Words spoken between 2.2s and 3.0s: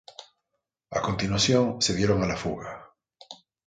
a la fuga.